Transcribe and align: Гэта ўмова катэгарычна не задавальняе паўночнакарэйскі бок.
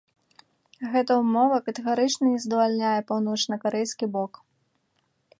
Гэта 0.93 1.11
ўмова 1.23 1.57
катэгарычна 1.67 2.23
не 2.29 2.39
задавальняе 2.45 2.93
паўночнакарэйскі 3.11 4.05
бок. 4.17 4.33